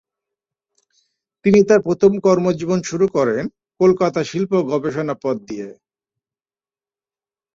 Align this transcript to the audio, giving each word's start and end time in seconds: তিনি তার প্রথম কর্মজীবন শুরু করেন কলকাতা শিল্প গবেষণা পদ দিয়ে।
তিনি 1.45 1.59
তার 1.69 1.79
প্রথম 1.87 2.11
কর্মজীবন 2.25 2.79
শুরু 2.89 3.05
করেন 3.15 3.43
কলকাতা 3.79 4.21
শিল্প 4.23 4.51
গবেষণা 4.71 5.15
পদ 5.23 5.37
দিয়ে। 5.49 5.67